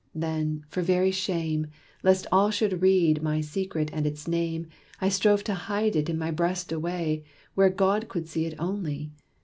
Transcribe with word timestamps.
Then, 0.15 0.65
for 0.67 0.81
very 0.81 1.11
shame, 1.11 1.67
Lest 2.01 2.25
all 2.31 2.49
should 2.49 2.81
read 2.81 3.21
my 3.21 3.39
secret 3.39 3.91
and 3.93 4.07
its 4.07 4.27
name. 4.27 4.65
I 4.99 5.09
strove 5.09 5.43
to 5.43 5.53
hide 5.53 5.95
it 5.95 6.09
in 6.09 6.17
my 6.17 6.31
breast 6.31 6.71
away, 6.71 7.23
Where 7.53 7.69
God 7.69 8.07
could 8.09 8.27
see 8.27 8.47
it 8.47 8.55
only. 8.57 9.11